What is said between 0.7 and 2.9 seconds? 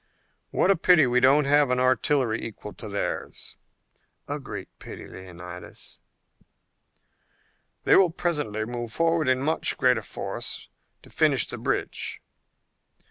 a pity we don't have an artillery equal to